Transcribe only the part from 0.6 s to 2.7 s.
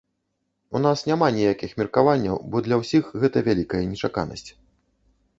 У нас няма ніякіх меркаванняў, бо